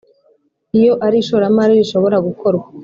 iyo 0.77 0.93
ari 1.05 1.15
ishoramari 1.23 1.73
rishobora 1.79 2.17
gukorwa 2.27 2.65